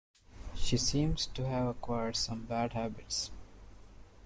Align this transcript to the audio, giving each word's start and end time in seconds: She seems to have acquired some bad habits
She 0.55 0.77
seems 0.77 1.27
to 1.27 1.45
have 1.45 1.67
acquired 1.67 2.15
some 2.15 2.45
bad 2.45 2.73
habits 2.73 3.29